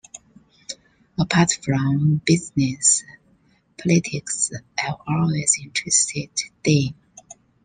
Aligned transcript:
Apart 1.19 1.59
from 1.63 2.21
business, 2.25 3.03
politics 3.77 4.51
have 4.75 4.97
always 5.07 5.59
interested 5.63 6.31
Daim. 6.63 6.95